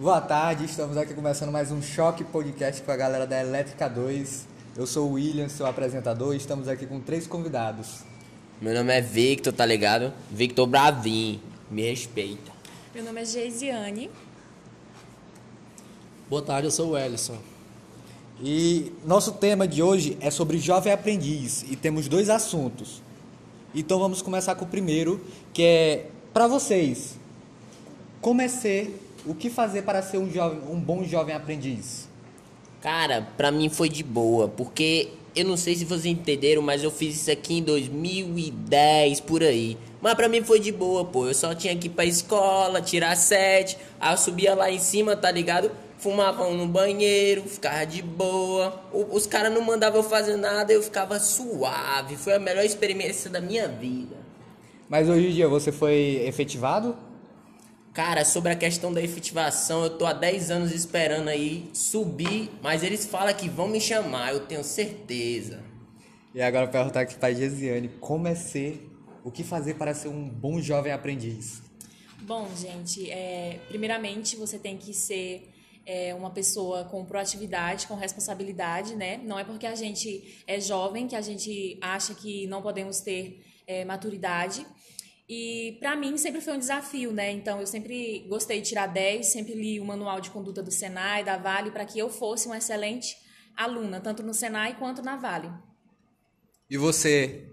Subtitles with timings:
[0.00, 4.46] Boa tarde, estamos aqui começando mais um Choque Podcast com a galera da Elétrica 2.
[4.74, 7.98] Eu sou o William, seu apresentador, e estamos aqui com três convidados.
[8.62, 10.10] Meu nome é Victor, tá ligado?
[10.30, 11.38] Victor Bravin,
[11.70, 12.50] me respeita.
[12.94, 14.10] Meu nome é Geisiane.
[16.30, 17.36] Boa tarde, eu sou o Ellison.
[18.42, 23.02] E nosso tema de hoje é sobre jovem aprendiz e temos dois assuntos.
[23.74, 25.20] Então vamos começar com o primeiro,
[25.52, 27.18] que é para vocês.
[28.22, 32.08] Como é ser, o que fazer para ser um, jovem, um bom jovem aprendiz?
[32.80, 36.90] Cara, pra mim foi de boa, porque eu não sei se vocês entenderam, mas eu
[36.90, 39.76] fiz isso aqui em 2010, por aí.
[40.00, 41.26] Mas pra mim foi de boa, pô.
[41.26, 45.14] Eu só tinha que ir pra escola, tirar sete, aí eu subia lá em cima,
[45.14, 45.70] tá ligado?
[45.98, 48.82] Fumavam no banheiro, ficava de boa.
[48.90, 52.16] O- Os caras não mandavam eu fazer nada, eu ficava suave.
[52.16, 54.16] Foi a melhor experiência da minha vida.
[54.88, 56.96] Mas hoje em dia você foi efetivado?
[57.92, 62.84] Cara, sobre a questão da efetivação, eu tô há 10 anos esperando aí subir, mas
[62.84, 65.60] eles falam que vão me chamar, eu tenho certeza.
[66.32, 68.88] E agora eu perguntar aqui para Gesiane, como é ser,
[69.24, 71.62] o que fazer para ser um bom jovem aprendiz?
[72.20, 75.50] Bom, gente, é, primeiramente você tem que ser
[75.84, 79.18] é, uma pessoa com proatividade, com responsabilidade, né?
[79.24, 83.44] Não é porque a gente é jovem que a gente acha que não podemos ter
[83.66, 84.64] é, maturidade.
[85.32, 87.30] E para mim sempre foi um desafio, né?
[87.30, 91.22] Então eu sempre gostei de tirar 10, sempre li o manual de conduta do Senai,
[91.22, 93.16] da Vale, para que eu fosse uma excelente
[93.56, 95.48] aluna, tanto no Senai quanto na Vale.
[96.68, 97.48] E você?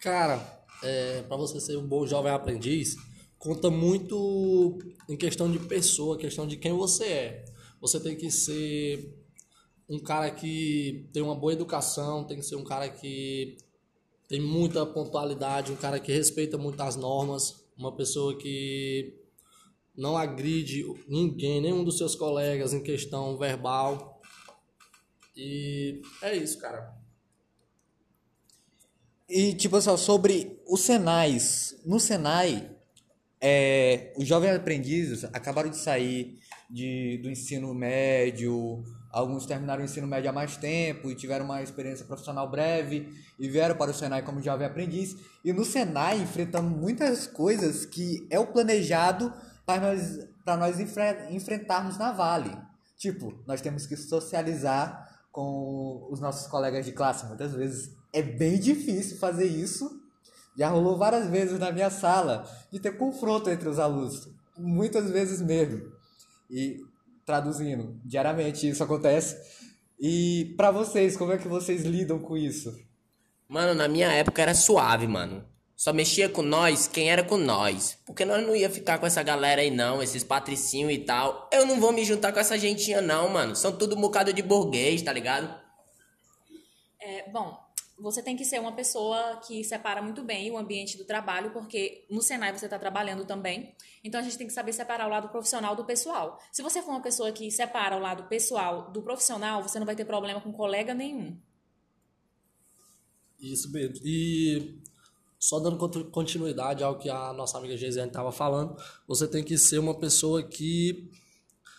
[0.00, 2.96] Cara, é, para você ser um bom jovem aprendiz,
[3.38, 4.76] conta muito
[5.08, 7.44] em questão de pessoa, questão de quem você é.
[7.80, 9.24] Você tem que ser
[9.88, 13.56] um cara que tem uma boa educação, tem que ser um cara que
[14.28, 19.14] tem muita pontualidade, um cara que respeita muito as normas, uma pessoa que
[19.96, 24.20] não agride ninguém, nenhum dos seus colegas em questão verbal.
[25.36, 26.94] E é isso, cara.
[29.28, 31.80] E tipo assim, sobre os Senais.
[31.84, 32.70] No Senai,
[33.40, 36.38] é, os jovens aprendizes acabaram de sair
[36.70, 38.82] de, do ensino médio,
[39.14, 43.08] alguns terminaram o ensino médio há mais tempo e tiveram uma experiência profissional breve
[43.38, 45.16] e vieram para o Senai como jovem aprendiz.
[45.44, 49.32] E no Senai enfrentamos muitas coisas que é o planejado
[49.64, 52.56] para nós, para nós enfre- enfrentarmos na Vale.
[52.98, 57.26] Tipo, nós temos que socializar com os nossos colegas de classe.
[57.26, 60.02] Muitas vezes é bem difícil fazer isso.
[60.56, 64.28] Já rolou várias vezes na minha sala de ter confronto entre os alunos.
[64.58, 65.92] Muitas vezes mesmo.
[66.50, 66.80] E
[67.24, 69.36] traduzindo, diariamente isso acontece.
[69.98, 72.74] E pra vocês, como é que vocês lidam com isso?
[73.48, 75.44] Mano, na minha época era suave, mano.
[75.76, 77.98] Só mexia com nós quem era com nós.
[78.06, 81.48] Porque nós não ia ficar com essa galera aí não, esses patricinhos e tal.
[81.52, 83.56] Eu não vou me juntar com essa gentinha não, mano.
[83.56, 85.54] São tudo um bocado de burguês, tá ligado?
[87.00, 87.58] É, bom,
[87.98, 92.04] você tem que ser uma pessoa que separa muito bem o ambiente do trabalho, porque
[92.10, 93.74] no Senai você está trabalhando também.
[94.02, 96.38] Então a gente tem que saber separar o lado profissional do pessoal.
[96.52, 99.96] Se você for uma pessoa que separa o lado pessoal do profissional, você não vai
[99.96, 101.38] ter problema com colega nenhum.
[103.38, 103.96] Isso mesmo.
[104.04, 104.80] E
[105.38, 105.76] só dando
[106.10, 108.76] continuidade ao que a nossa amiga Geisiane estava falando,
[109.06, 111.10] você tem que ser uma pessoa que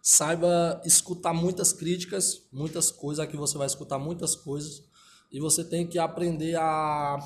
[0.00, 4.84] saiba escutar muitas críticas, muitas coisas, aqui você vai escutar muitas coisas,
[5.30, 7.18] e você tem que aprender a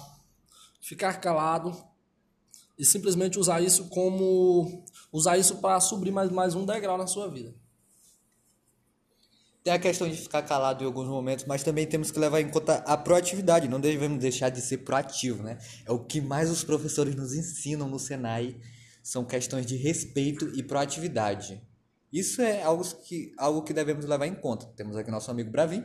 [0.81, 1.77] ficar calado
[2.79, 7.29] e simplesmente usar isso como usar isso para subir mais, mais um degrau na sua
[7.29, 7.55] vida.
[9.63, 12.51] Tem a questão de ficar calado em alguns momentos, mas também temos que levar em
[12.51, 13.69] conta a proatividade.
[13.69, 15.57] Não devemos deixar de ser proativo, né?
[15.87, 18.57] É o que mais os professores nos ensinam no Senai.
[19.05, 21.63] São questões de respeito e proatividade.
[22.13, 24.67] Isso é algo que, algo que devemos levar em conta.
[24.77, 25.85] Temos aqui nosso amigo Bravin,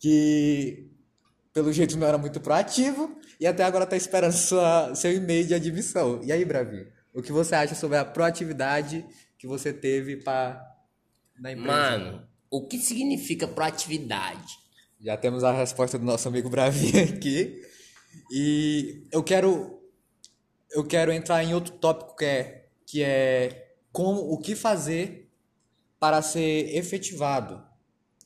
[0.00, 0.90] que
[1.58, 5.54] pelo jeito não era muito proativo e até agora está esperando sua, seu e-mail de
[5.54, 6.20] admissão.
[6.22, 9.04] E aí, Bravin, o que você acha sobre a proatividade
[9.36, 10.64] que você teve para
[11.36, 11.66] na empresa?
[11.66, 14.56] Mano, o que significa proatividade?
[15.00, 17.60] Já temos a resposta do nosso amigo Bravinho aqui.
[18.30, 19.82] E eu quero
[20.70, 25.28] eu quero entrar em outro tópico que é que é como o que fazer
[25.98, 27.60] para ser efetivado,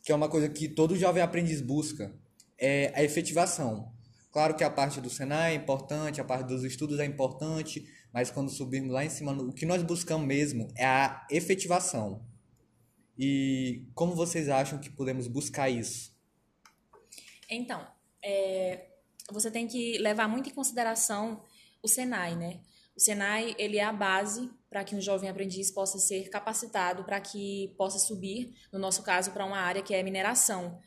[0.02, 2.14] que é uma coisa que todo jovem aprendiz busca,
[2.62, 3.92] é a efetivação.
[4.30, 8.30] Claro que a parte do Senai é importante, a parte dos estudos é importante, mas
[8.30, 12.24] quando subirmos lá em cima, o que nós buscamos mesmo é a efetivação.
[13.18, 16.16] E como vocês acham que podemos buscar isso?
[17.50, 17.86] Então,
[18.24, 18.86] é,
[19.30, 21.44] você tem que levar muito em consideração
[21.82, 22.60] o Senai, né?
[22.96, 27.20] O Senai, ele é a base para que um jovem aprendiz possa ser capacitado para
[27.20, 30.80] que possa subir, no nosso caso, para uma área que é mineração.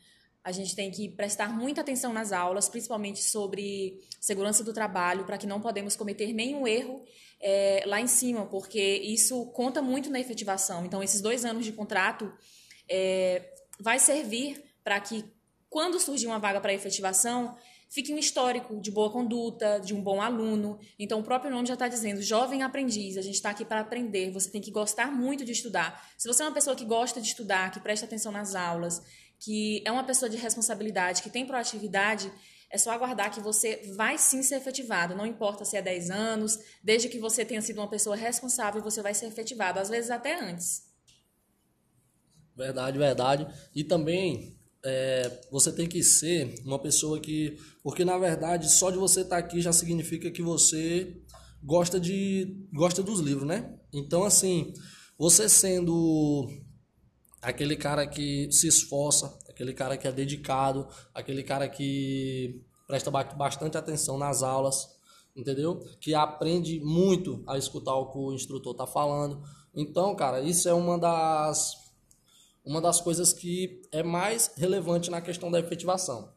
[0.46, 5.36] A gente tem que prestar muita atenção nas aulas, principalmente sobre segurança do trabalho, para
[5.36, 7.02] que não podemos cometer nenhum erro
[7.40, 10.86] é, lá em cima, porque isso conta muito na efetivação.
[10.86, 12.32] Então, esses dois anos de contrato
[12.88, 13.42] é,
[13.80, 15.24] vai servir para que,
[15.68, 17.56] quando surgir uma vaga para efetivação,
[17.88, 20.78] fique um histórico de boa conduta, de um bom aluno.
[20.96, 24.30] Então, o próprio nome já está dizendo, jovem aprendiz, a gente está aqui para aprender,
[24.30, 26.08] você tem que gostar muito de estudar.
[26.16, 29.02] Se você é uma pessoa que gosta de estudar, que presta atenção nas aulas,
[29.38, 32.30] que é uma pessoa de responsabilidade, que tem proatividade,
[32.70, 35.14] é só aguardar que você vai sim ser efetivado.
[35.14, 39.02] Não importa se é 10 anos, desde que você tenha sido uma pessoa responsável, você
[39.02, 40.82] vai ser efetivado, às vezes até antes.
[42.56, 43.46] Verdade, verdade.
[43.74, 47.56] E também é, você tem que ser uma pessoa que.
[47.82, 51.20] Porque na verdade, só de você estar aqui já significa que você
[51.62, 53.74] gosta de gosta dos livros, né?
[53.92, 54.72] Então, assim,
[55.18, 56.48] você sendo
[57.40, 63.76] aquele cara que se esforça, aquele cara que é dedicado, aquele cara que presta bastante
[63.76, 64.88] atenção nas aulas,
[65.34, 65.80] entendeu?
[66.00, 69.42] Que aprende muito a escutar o que o instrutor está falando.
[69.74, 71.84] Então, cara, isso é uma das
[72.64, 76.32] uma das coisas que é mais relevante na questão da efetivação.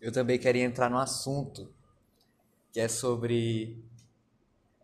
[0.00, 1.74] Eu também queria entrar no assunto
[2.72, 3.84] que é sobre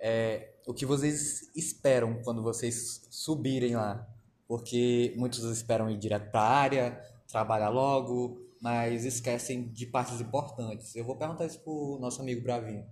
[0.00, 4.08] é, o que vocês esperam quando vocês subirem lá.
[4.46, 10.94] Porque muitos esperam ir direto para a área, trabalhar logo, mas esquecem de partes importantes.
[10.94, 12.84] Eu vou perguntar isso pro nosso amigo Bravinho.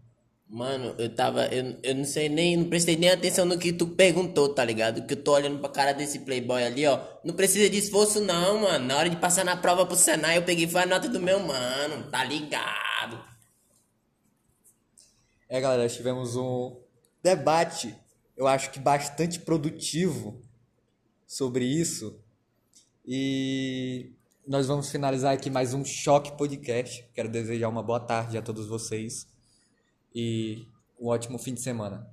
[0.49, 1.47] Mano, eu tava.
[1.47, 2.59] Eu, eu não sei nem.
[2.59, 5.07] Não prestei nem atenção no que tu perguntou, tá ligado?
[5.07, 7.01] Que eu tô olhando pra cara desse playboy ali, ó.
[7.25, 8.85] Não precisa de esforço, não, mano.
[8.87, 11.41] Na hora de passar na prova pro Senai, eu peguei foi a nota do meu
[11.41, 13.19] mano, tá ligado?
[15.49, 16.83] É, galera, tivemos um
[17.23, 17.95] debate,
[18.37, 20.43] eu acho que bastante produtivo
[21.33, 22.21] sobre isso.
[23.07, 24.13] E
[24.47, 27.09] nós vamos finalizar aqui mais um Choque Podcast.
[27.15, 29.27] Quero desejar uma boa tarde a todos vocês
[30.15, 30.69] e
[31.01, 32.07] um ótimo fim de semana.